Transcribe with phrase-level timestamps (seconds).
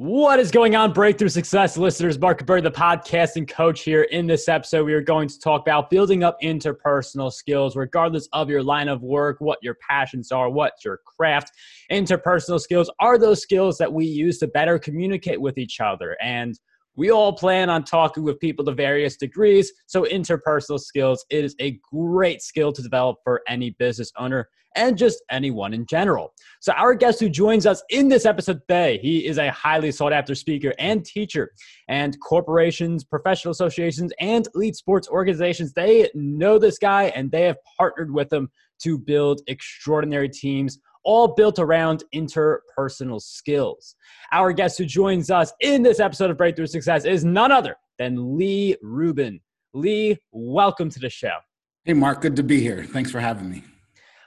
[0.00, 2.20] What is going on, Breakthrough Success listeners?
[2.20, 4.04] Mark Berg, the podcasting coach here.
[4.04, 8.48] In this episode, we are going to talk about building up interpersonal skills, regardless of
[8.48, 11.50] your line of work, what your passions are, what your craft.
[11.90, 16.16] Interpersonal skills are those skills that we use to better communicate with each other.
[16.22, 16.56] And
[16.98, 19.72] we all plan on talking with people to various degrees.
[19.86, 25.22] So, interpersonal skills is a great skill to develop for any business owner and just
[25.30, 26.34] anyone in general.
[26.58, 30.12] So, our guest who joins us in this episode today, he is a highly sought
[30.12, 31.52] after speaker and teacher.
[31.86, 37.58] And corporations, professional associations, and elite sports organizations, they know this guy and they have
[37.78, 38.50] partnered with him
[38.82, 43.94] to build extraordinary teams all built around interpersonal skills.
[44.32, 48.36] Our guest who joins us in this episode of Breakthrough Success is none other than
[48.36, 49.40] Lee Rubin.
[49.74, 51.36] Lee, welcome to the show.
[51.84, 52.84] Hey, Mark, good to be here.
[52.84, 53.62] Thanks for having me.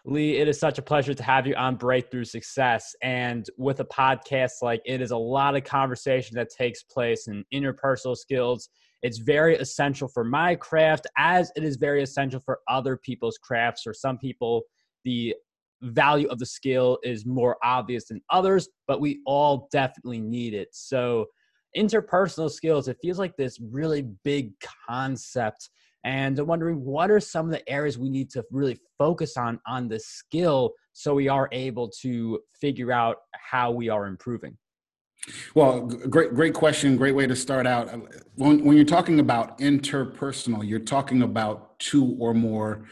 [0.03, 2.95] Lee, it is such a pleasure to have you on Breakthrough Success.
[3.03, 7.45] And with a podcast like it is a lot of conversation that takes place in
[7.53, 8.69] interpersonal skills.
[9.03, 13.85] It's very essential for my craft, as it is very essential for other people's crafts.
[13.85, 14.63] or some people,
[15.03, 15.35] the
[15.81, 20.69] value of the skill is more obvious than others, but we all definitely need it.
[20.71, 21.25] So,
[21.77, 24.51] interpersonal skills, it feels like this really big
[24.87, 25.69] concept
[26.03, 29.59] and I'm wondering what are some of the areas we need to really focus on
[29.67, 34.57] on the skill so we are able to figure out how we are improving.
[35.53, 36.97] Well, great, great question.
[36.97, 37.89] Great way to start out.
[37.89, 37.99] Uh,
[38.35, 42.85] when, when you're talking about interpersonal, you're talking about two or more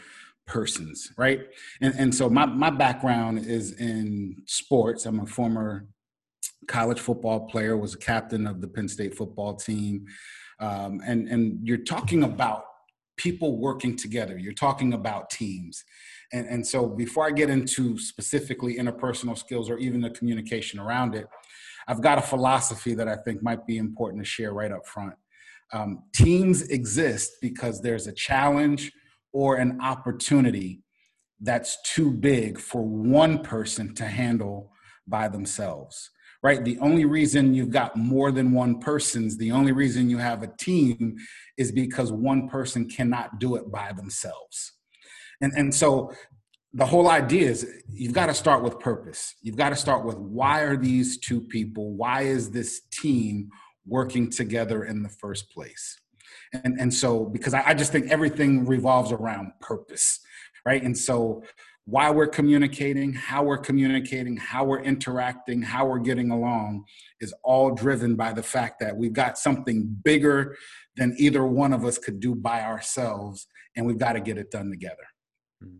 [0.50, 1.42] persons, right?
[1.80, 5.06] And, and so my, my background is in sports.
[5.06, 5.86] I'm a former
[6.66, 10.06] college football player, was a captain of the Penn State football team.
[10.58, 12.64] Um, and, and you're talking about
[13.16, 14.36] people working together.
[14.36, 15.84] You're talking about teams.
[16.32, 21.14] And, and so before I get into specifically interpersonal skills or even the communication around
[21.14, 21.26] it,
[21.86, 25.14] I've got a philosophy that I think might be important to share right up front.
[25.72, 28.92] Um, teams exist because there's a challenge
[29.32, 30.82] or an opportunity
[31.40, 34.72] that's too big for one person to handle
[35.06, 36.10] by themselves
[36.42, 36.64] right?
[36.64, 40.52] The only reason you've got more than one person's, the only reason you have a
[40.58, 41.16] team
[41.56, 44.72] is because one person cannot do it by themselves.
[45.40, 46.12] And, and so
[46.72, 49.34] the whole idea is you've got to start with purpose.
[49.42, 53.50] You've got to start with why are these two people, why is this team
[53.86, 55.98] working together in the first place?
[56.52, 60.20] And, and so, because I, I just think everything revolves around purpose,
[60.64, 60.82] right?
[60.82, 61.42] And so,
[61.90, 66.84] why we're communicating, how we're communicating, how we're interacting, how we're getting along
[67.20, 70.56] is all driven by the fact that we've got something bigger
[70.96, 73.46] than either one of us could do by ourselves,
[73.76, 75.06] and we've got to get it done together.
[75.64, 75.78] Mm-hmm.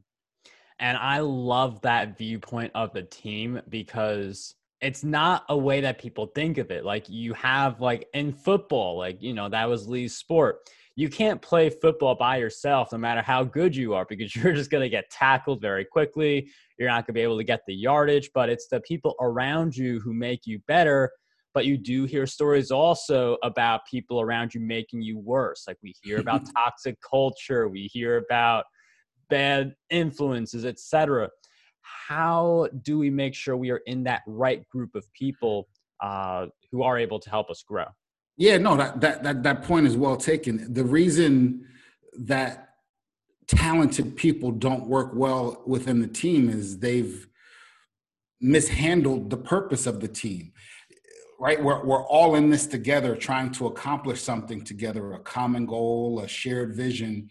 [0.80, 6.26] And I love that viewpoint of the team because it's not a way that people
[6.26, 6.84] think of it.
[6.84, 10.60] Like you have like in football, like you know, that was Lee's sport
[11.00, 14.70] you can't play football by yourself no matter how good you are because you're just
[14.70, 16.50] going to get tackled very quickly.
[16.78, 19.74] You're not going to be able to get the yardage, but it's the people around
[19.74, 21.10] you who make you better.
[21.54, 25.64] But you do hear stories also about people around you making you worse.
[25.66, 28.66] Like we hear about toxic culture, we hear about
[29.30, 31.30] bad influences, etc.
[32.08, 35.68] How do we make sure we are in that right group of people
[36.02, 37.86] uh, who are able to help us grow?
[38.36, 40.72] Yeah, no, that, that that that point is well taken.
[40.72, 41.66] The reason
[42.20, 42.70] that
[43.46, 47.26] talented people don't work well within the team is they've
[48.40, 50.52] mishandled the purpose of the team.
[51.38, 51.62] Right?
[51.62, 56.28] We're we're all in this together trying to accomplish something together, a common goal, a
[56.28, 57.28] shared vision,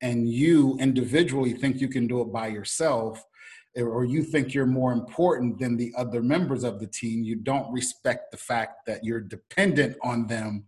[0.00, 3.24] and you individually think you can do it by yourself
[3.76, 7.72] or you think you're more important than the other members of the team you don't
[7.72, 10.64] respect the fact that you're dependent on them.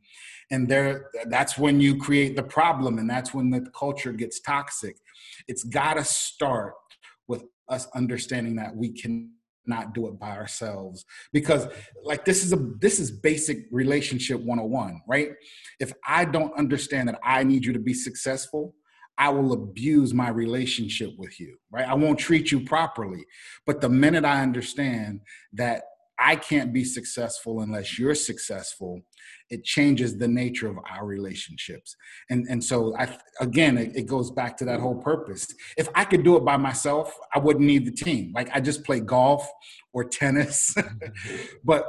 [0.50, 4.96] And there that's when you create the problem and that's when the culture gets toxic.
[5.48, 6.74] It's got to start
[7.28, 9.32] with us understanding that we can
[9.66, 11.04] not do it by ourselves.
[11.32, 11.66] Because
[12.02, 15.30] like this is a this is basic relationship 101 right?
[15.80, 18.74] If i don't understand that i need you to be successful
[19.16, 21.88] I will abuse my relationship with you, right?
[21.88, 23.24] I won't treat you properly.
[23.66, 25.20] But the minute I understand
[25.52, 25.84] that
[26.18, 29.00] I can't be successful unless you're successful,
[29.50, 31.96] it changes the nature of our relationships.
[32.30, 35.46] And, and so, I, again, it, it goes back to that whole purpose.
[35.76, 38.32] If I could do it by myself, I wouldn't need the team.
[38.34, 39.48] Like I just play golf
[39.92, 40.74] or tennis.
[40.84, 41.36] Mm-hmm.
[41.64, 41.86] but,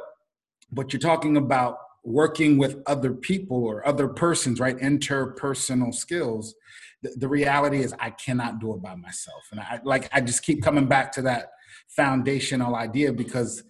[0.72, 4.78] but you're talking about working with other people or other persons, right?
[4.78, 6.56] Interpersonal skills
[7.06, 9.48] the, the reality is I cannot do it by myself.
[9.52, 11.50] And I like I just keep coming back to that
[11.88, 13.64] foundational idea because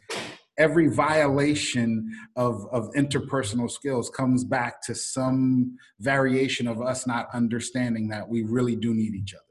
[0.58, 8.08] every violation of, of interpersonal skills comes back to some variation of us not understanding
[8.08, 9.42] that we really do need each other.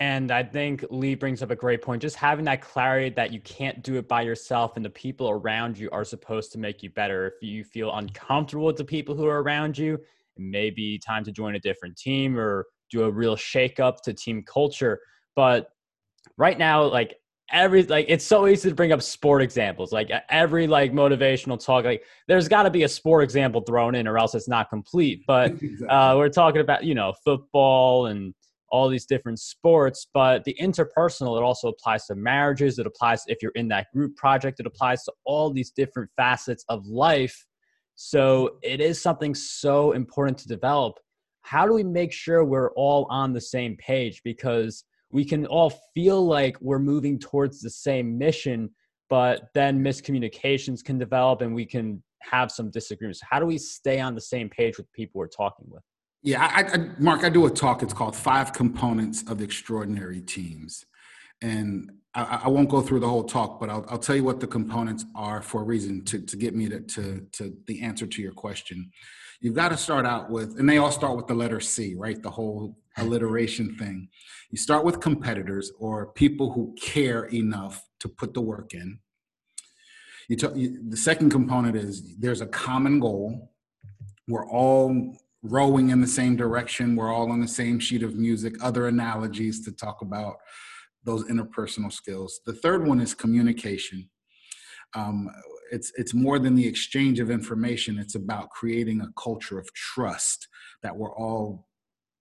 [0.00, 2.00] And I think Lee brings up a great point.
[2.00, 5.76] Just having that clarity that you can't do it by yourself and the people around
[5.76, 7.26] you are supposed to make you better.
[7.26, 10.02] If you feel uncomfortable with the people who are around you, it
[10.36, 14.14] may be time to join a different team or do a real shake up to
[14.14, 15.00] team culture.
[15.34, 15.70] But
[16.36, 17.16] right now, like
[17.50, 21.82] every like it's so easy to bring up sport examples like every like motivational talk
[21.82, 25.22] like there's got to be a sport example thrown in or else it's not complete
[25.26, 25.52] but
[25.88, 28.34] uh, we're talking about you know football and
[28.70, 33.38] all these different sports but the interpersonal it also applies to marriages it applies if
[33.42, 37.46] you're in that group project it applies to all these different facets of life
[37.94, 40.98] so it is something so important to develop
[41.42, 45.72] how do we make sure we're all on the same page because we can all
[45.94, 48.70] feel like we're moving towards the same mission,
[49.08, 53.20] but then miscommunications can develop and we can have some disagreements.
[53.28, 55.82] How do we stay on the same page with people we're talking with?
[56.22, 57.82] Yeah, I, I, Mark, I do a talk.
[57.82, 60.84] It's called Five Components of Extraordinary Teams.
[61.40, 64.40] And I, I won't go through the whole talk, but I'll, I'll, tell you what
[64.40, 68.06] the components are for a reason to, to get me to, to, to the answer
[68.06, 68.90] to your question.
[69.40, 72.20] You've got to start out with, and they all start with the letter C, right?
[72.20, 74.08] The whole alliteration thing.
[74.50, 78.98] You start with competitors or people who care enough to put the work in.
[80.28, 83.52] You, t- you the second component is there's a common goal.
[84.26, 86.96] We're all rowing in the same direction.
[86.96, 88.54] We're all on the same sheet of music.
[88.62, 90.36] Other analogies to talk about
[91.04, 92.40] those interpersonal skills.
[92.44, 94.08] The third one is communication.
[94.94, 95.30] Um,
[95.70, 97.98] it's it's more than the exchange of information.
[97.98, 100.48] It's about creating a culture of trust
[100.82, 101.68] that we're all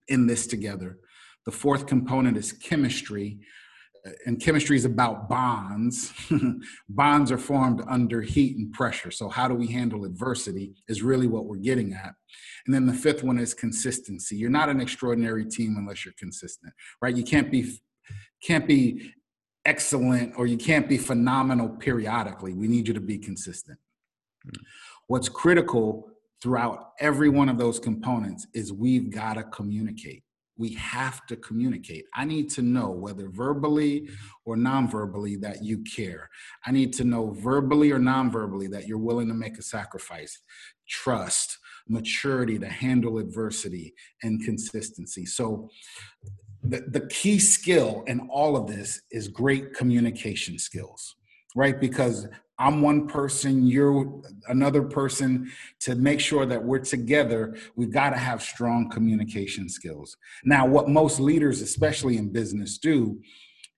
[0.08, 0.98] in this together.
[1.46, 3.40] The fourth component is chemistry.
[4.26, 6.14] And chemistry is about bonds.
[6.90, 9.12] bonds are formed under heat and pressure.
[9.12, 12.14] So, how do we handle adversity is really what we're getting at.
[12.66, 14.36] And then the fifth one is consistency.
[14.36, 17.16] You're not an extraordinary team unless you're consistent, right?
[17.16, 17.80] You can't be
[18.44, 19.14] can't be
[19.66, 22.54] excellent or you can't be phenomenal periodically.
[22.54, 23.78] We need you to be consistent.
[24.48, 24.62] Mm.
[25.08, 26.10] What's critical
[26.42, 30.24] throughout every one of those components is we've got to communicate.
[30.58, 32.06] We have to communicate.
[32.14, 34.10] I need to know whether verbally
[34.46, 36.30] or non-verbally that you care.
[36.66, 40.40] I need to know verbally or non-verbally that you're willing to make a sacrifice.
[40.88, 41.58] Trust,
[41.88, 43.94] maturity to handle adversity,
[44.24, 45.26] and consistency.
[45.26, 45.70] So
[46.64, 51.16] the, the key skill in all of this is great communication skills,
[51.56, 51.80] right?
[51.80, 52.28] Because
[52.60, 55.52] I'm one person, you're another person.
[55.82, 60.18] To make sure that we're together, we've got to have strong communication skills.
[60.44, 63.20] Now, what most leaders, especially in business, do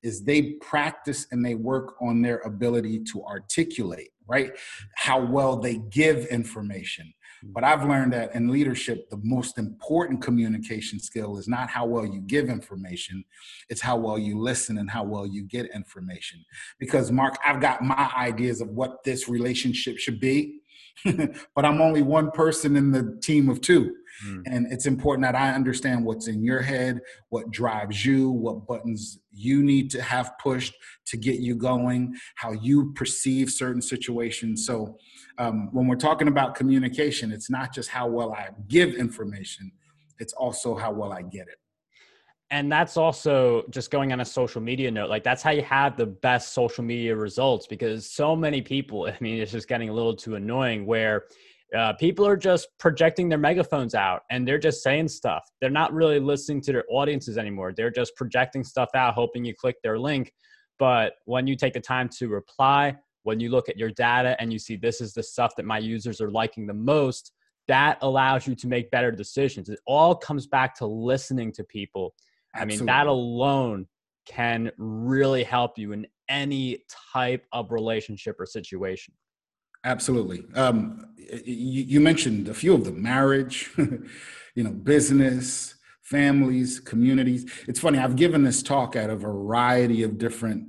[0.01, 4.51] is they practice and they work on their ability to articulate, right?
[4.95, 7.13] How well they give information,
[7.43, 12.05] but I've learned that in leadership, the most important communication skill is not how well
[12.05, 13.23] you give information,
[13.69, 16.43] it's how well you listen and how well you get information.
[16.79, 20.61] Because, Mark, I've got my ideas of what this relationship should be,
[21.55, 23.95] but I'm only one person in the team of two.
[24.25, 24.43] Mm.
[24.47, 26.99] And it's important that I understand what's in your head,
[27.29, 30.73] what drives you, what buttons you need to have pushed
[31.07, 34.65] to get you going, how you perceive certain situations.
[34.65, 34.97] So,
[35.37, 39.71] um, when we're talking about communication, it's not just how well I give information,
[40.17, 41.59] it's also how well I get it.
[42.51, 45.09] And that's also just going on a social media note.
[45.09, 49.17] Like, that's how you have the best social media results because so many people, I
[49.19, 51.25] mean, it's just getting a little too annoying where
[51.77, 55.43] uh, people are just projecting their megaphones out and they're just saying stuff.
[55.61, 57.73] They're not really listening to their audiences anymore.
[57.75, 60.33] They're just projecting stuff out, hoping you click their link.
[60.79, 64.51] But when you take the time to reply, when you look at your data and
[64.51, 67.33] you see this is the stuff that my users are liking the most,
[67.67, 69.69] that allows you to make better decisions.
[69.69, 72.15] It all comes back to listening to people.
[72.55, 72.75] Absolutely.
[72.75, 73.87] I mean, that alone
[74.27, 79.13] can really help you in any type of relationship or situation.
[79.85, 80.43] Absolutely.
[80.55, 87.49] Um, you, you, mentioned a few of them: marriage, you know, business, families, communities.
[87.67, 87.97] It's funny.
[87.97, 90.67] I've given this talk at a variety of different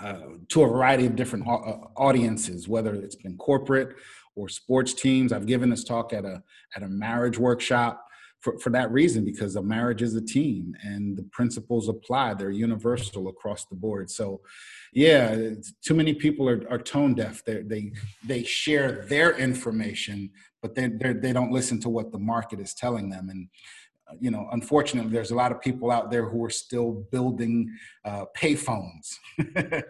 [0.00, 3.94] uh, to a variety of different uh, audiences, whether it's been corporate
[4.34, 5.32] or sports teams.
[5.32, 6.42] I've given this talk at a
[6.74, 8.04] at a marriage workshop
[8.42, 12.34] for, for that reason because a marriage is a team and the principles apply.
[12.34, 14.10] They're universal across the board.
[14.10, 14.40] So,
[14.92, 15.50] yeah,
[15.82, 17.42] too many people are, are tone deaf.
[17.44, 17.92] They they
[18.26, 20.30] they share their information,
[20.60, 23.48] but they they don't listen to what the market is telling them and
[24.20, 28.24] you know, unfortunately, there's a lot of people out there who are still building uh,
[28.36, 29.16] payphones,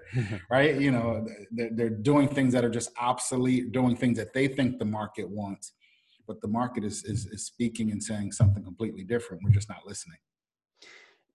[0.50, 0.80] right?
[0.80, 4.78] You know, they're, they're doing things that are just obsolete, doing things that they think
[4.78, 5.72] the market wants,
[6.26, 9.42] but the market is, is, is speaking and saying something completely different.
[9.44, 10.18] We're just not listening.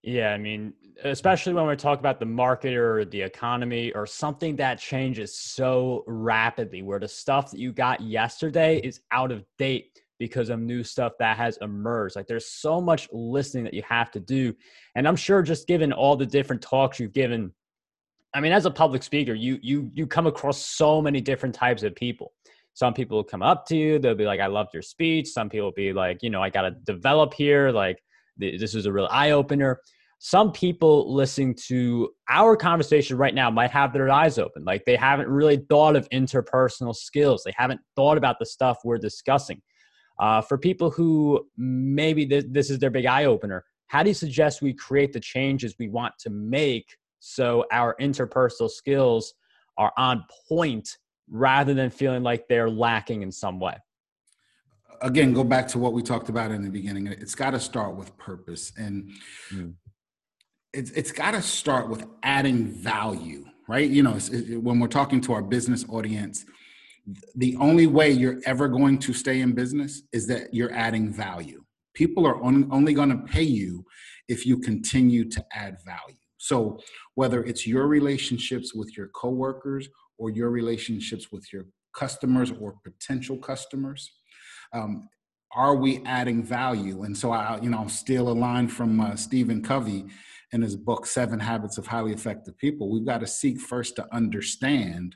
[0.04, 4.56] Yeah, I mean, especially when we're talking about the market or the economy or something
[4.56, 10.00] that changes so rapidly, where the stuff that you got yesterday is out of date
[10.20, 12.16] because of new stuff that has emerged.
[12.16, 14.56] Like there's so much listening that you have to do.
[14.96, 17.52] And I'm sure just given all the different talks you've given,
[18.34, 21.84] I mean, as a public speaker, you you you come across so many different types
[21.84, 22.34] of people.
[22.78, 25.30] Some people will come up to you, they'll be like, I loved your speech.
[25.30, 27.98] Some people will be like, you know, I gotta develop here, like
[28.38, 29.80] this is a real eye opener.
[30.20, 34.64] Some people listening to our conversation right now might have their eyes open.
[34.64, 37.42] Like they haven't really thought of interpersonal skills.
[37.44, 39.60] They haven't thought about the stuff we're discussing.
[40.20, 44.14] Uh, for people who maybe th- this is their big eye opener, how do you
[44.14, 49.34] suggest we create the changes we want to make so our interpersonal skills
[49.80, 50.96] are on point
[51.30, 53.76] rather than feeling like they're lacking in some way?
[55.02, 57.08] Again, go back to what we talked about in the beginning.
[57.08, 59.12] It's got to start with purpose, and
[59.54, 59.74] mm.
[60.74, 63.88] it's it's got to start with adding value, right?
[63.88, 66.46] You know, it, when we're talking to our business audience,
[67.36, 71.64] the only way you're ever going to stay in business is that you're adding value.
[71.94, 73.86] People are on, only going to pay you
[74.28, 76.18] if you continue to add value.
[76.38, 76.80] So,
[77.16, 83.38] whether it's your relationships with your coworkers or your relationships with your customers or potential
[83.38, 84.12] customers,
[84.74, 85.10] um,
[85.56, 87.04] are we adding value?
[87.04, 90.06] And so, I, you know, I'll steal a line from uh, Stephen Covey
[90.52, 92.90] in his book Seven Habits of Highly Effective People.
[92.90, 95.16] We've got to seek first to understand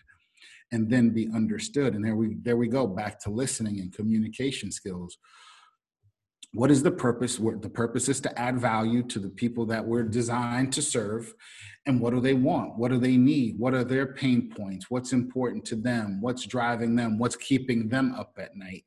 [0.72, 1.96] and then be understood.
[1.96, 5.18] And there we there we go back to listening and communication skills.
[6.54, 7.38] What is the purpose?
[7.38, 11.34] The purpose is to add value to the people that we're designed to serve.
[11.88, 12.78] And what do they want?
[12.78, 13.58] What do they need?
[13.58, 14.92] What are their pain points?
[14.92, 16.22] What's important to them?
[16.22, 17.18] What's driving them?
[17.18, 18.86] What's keeping them up at night?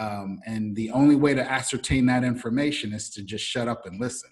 [0.00, 4.00] Um, and the only way to ascertain that information is to just shut up and
[4.00, 4.30] listen.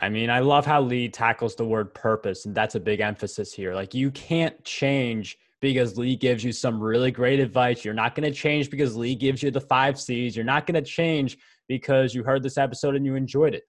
[0.00, 3.52] I mean, I love how Lee tackles the word purpose, and that's a big emphasis
[3.52, 3.74] here.
[3.74, 7.84] Like, you can't change because Lee gives you some really great advice.
[7.84, 10.34] You're not going to change because Lee gives you the five C's.
[10.34, 11.36] You're not going to change
[11.68, 13.64] because you heard this episode and you enjoyed it.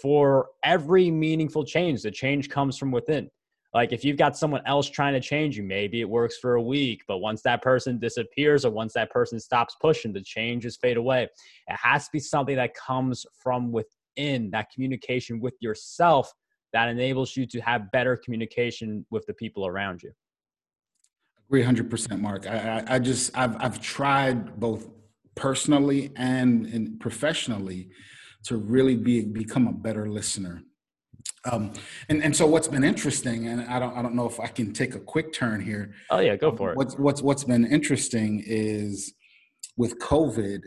[0.00, 3.30] For every meaningful change, the change comes from within.
[3.72, 6.62] Like if you've got someone else trying to change you, maybe it works for a
[6.62, 10.96] week, but once that person disappears or once that person stops pushing, the changes fade
[10.96, 11.24] away.
[11.68, 16.32] It has to be something that comes from within that communication with yourself
[16.72, 20.10] that enables you to have better communication with the people around you.
[21.48, 22.46] Agree 100%, Mark.
[22.46, 24.88] I, I, just, I've, I've tried both
[25.34, 27.90] personally and, and professionally
[28.44, 30.62] to really be, become a better listener.
[31.50, 31.72] Um,
[32.08, 34.72] and, and so what's been interesting, and I don't, I don't know if I can
[34.72, 35.92] take a quick turn here.
[36.10, 36.76] Oh yeah, go for it.
[36.76, 39.12] What's, what's, what's been interesting is
[39.76, 40.60] with COVID,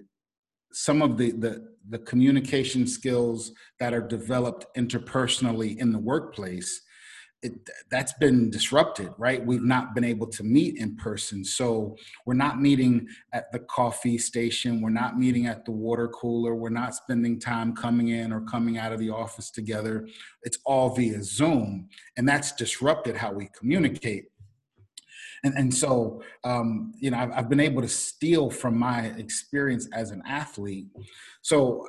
[0.71, 6.81] some of the, the the communication skills that are developed interpersonally in the workplace
[7.43, 9.45] it, that's been disrupted right?
[9.45, 11.43] We've not been able to meet in person.
[11.43, 11.95] So
[12.25, 14.81] we're not meeting at the coffee station.
[14.81, 16.55] We're not meeting at the water cooler.
[16.55, 20.07] We're not spending time coming in or coming out of the office together.
[20.43, 24.25] It's all via zoom and that's disrupted how we communicate.
[25.43, 29.89] And and so um, you know I've, I've, been able to steal from my experience
[29.93, 30.87] as an athlete.
[31.41, 31.85] So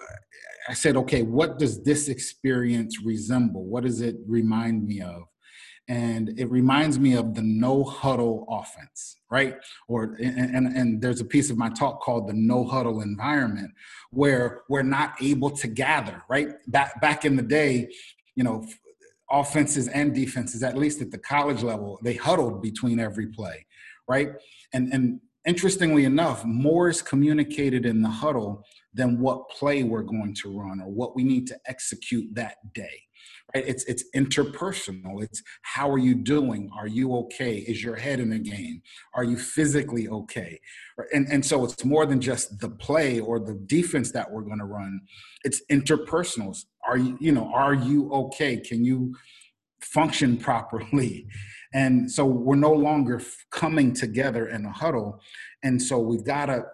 [0.69, 3.65] i said okay what does this experience resemble?
[3.65, 5.23] What does it remind me of
[5.89, 11.21] and it reminds me of the no huddle offense right or and, and, and there's
[11.21, 13.71] a piece of my talk called the no huddle environment
[14.11, 17.87] where we're not able to gather right back back in the day
[18.35, 18.65] you know
[19.31, 23.67] offenses and defenses, at least at the college level, they huddled between every play,
[24.09, 24.31] right?
[24.73, 30.35] And and interestingly enough, more is communicated in the huddle than what play we're going
[30.35, 33.01] to run or what we need to execute that day.
[33.55, 33.65] Right?
[33.67, 35.23] It's it's interpersonal.
[35.23, 36.71] It's how are you doing?
[36.77, 37.59] Are you okay?
[37.59, 38.83] Is your head in the game?
[39.15, 40.61] Are you physically okay?
[41.13, 44.59] And and so it's more than just the play or the defense that we're going
[44.59, 45.01] to run.
[45.45, 46.65] It's interpersonals.
[46.87, 48.57] Are you you know are you okay?
[48.57, 49.15] Can you
[49.81, 51.27] function properly?
[51.75, 55.21] And so we're no longer coming together in a huddle.
[55.65, 56.65] And so we've got to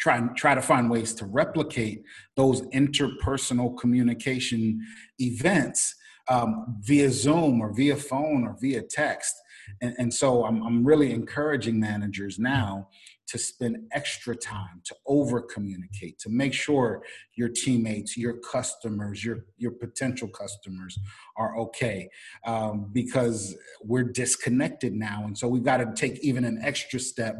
[0.00, 2.02] try and try to find ways to replicate
[2.36, 4.80] those interpersonal communication
[5.18, 5.94] events
[6.28, 9.34] um, via Zoom or via phone or via text.
[9.82, 12.88] And, and so I'm, I'm really encouraging managers now
[13.30, 17.02] to spend extra time to over communicate to make sure
[17.34, 20.98] your teammates your customers your your potential customers
[21.36, 22.08] are okay
[22.46, 25.22] um, because we're disconnected now.
[25.24, 27.36] And so we've got to take even an extra step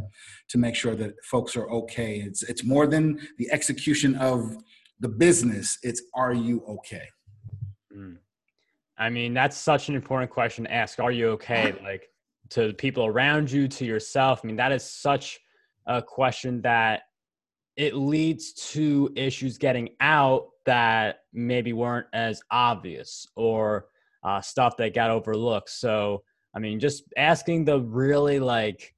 [0.49, 2.16] to make sure that folks are okay.
[2.20, 4.56] It's it's more than the execution of
[5.00, 7.06] the business it's are you okay?
[7.97, 8.18] Mm.
[8.99, 11.00] i mean that's such an important question to ask.
[11.00, 11.75] Are you okay?
[11.82, 12.09] Like
[12.50, 14.40] to the people around you to yourself.
[14.42, 15.40] I mean that is such
[15.90, 17.02] a question that
[17.76, 23.87] it leads to issues getting out that maybe weren't as obvious or
[24.23, 25.70] uh, stuff that got overlooked.
[25.70, 26.23] So,
[26.54, 28.94] I mean, just asking the really like,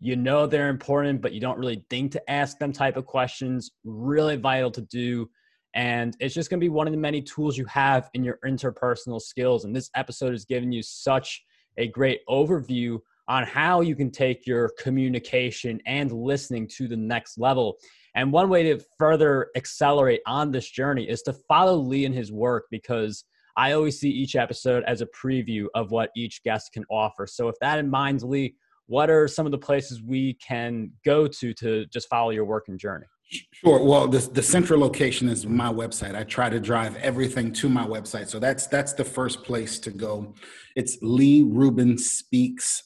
[0.00, 3.70] you know, they're important, but you don't really think to ask them type of questions,
[3.84, 5.30] really vital to do.
[5.74, 8.38] And it's just going to be one of the many tools you have in your
[8.44, 9.64] interpersonal skills.
[9.64, 11.44] And this episode has given you such
[11.76, 17.38] a great overview on how you can take your communication and listening to the next
[17.38, 17.76] level.
[18.14, 22.30] And one way to further accelerate on this journey is to follow Lee in his
[22.30, 23.24] work because
[23.56, 27.26] I always see each episode as a preview of what each guest can offer.
[27.26, 31.26] So, with that in mind, Lee, what are some of the places we can go
[31.26, 33.06] to to just follow your work and journey?
[33.52, 33.82] Sure.
[33.82, 36.14] Well, the, the central location is my website.
[36.14, 38.28] I try to drive everything to my website.
[38.28, 40.34] So that's that's the first place to go.
[40.76, 42.82] It's Lee Rubin Speaks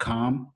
[0.00, 0.52] com.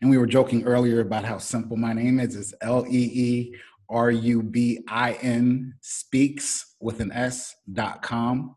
[0.00, 2.36] And we were joking earlier about how simple my name is.
[2.36, 3.54] It's L E E
[3.88, 8.56] R U B I N speaks with an S dot com.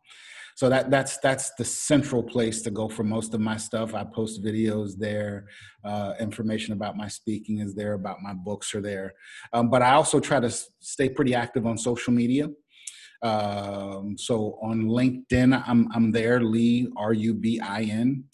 [0.56, 3.96] So that that's that's the central place to go for most of my stuff.
[3.96, 5.48] I post videos there,
[5.84, 9.14] uh, information about my speaking is there, about my books are there.
[9.52, 12.50] Um, but I also try to stay pretty active on social media.
[13.24, 18.26] Um, so on LinkedIn, I'm I'm there, Lee R U B I N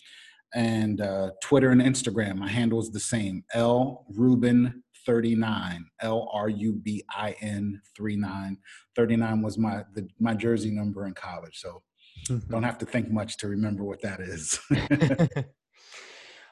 [0.53, 2.37] and uh, Twitter and Instagram.
[2.37, 8.57] My handle is the same L Rubin 39 L R U B I N 39.
[8.95, 11.81] 39 was my the, my jersey number in college, so
[12.29, 12.51] mm-hmm.
[12.51, 14.59] don't have to think much to remember what that is.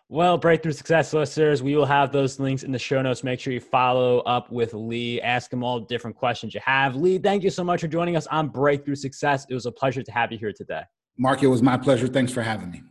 [0.10, 3.24] well, Breakthrough Success listeners, we will have those links in the show notes.
[3.24, 6.96] Make sure you follow up with Lee, ask him all different questions you have.
[6.96, 9.46] Lee, thank you so much for joining us on Breakthrough Success.
[9.50, 10.82] It was a pleasure to have you here today.
[11.18, 12.08] Mark, it was my pleasure.
[12.08, 12.84] Thanks for having me.